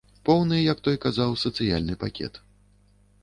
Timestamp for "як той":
0.71-0.95